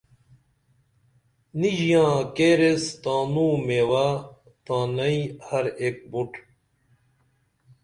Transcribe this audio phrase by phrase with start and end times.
[1.59, 4.07] نی ژیاں کیر ایس تانوں میوہ
[4.65, 6.31] تانئیں ہر ایک مُٹ